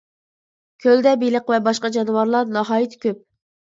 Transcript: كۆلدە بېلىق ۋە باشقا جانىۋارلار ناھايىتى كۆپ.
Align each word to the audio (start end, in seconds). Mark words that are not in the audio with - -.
كۆلدە 0.85 1.13
بېلىق 1.25 1.53
ۋە 1.55 1.61
باشقا 1.71 1.95
جانىۋارلار 2.01 2.53
ناھايىتى 2.59 3.05
كۆپ. 3.09 3.27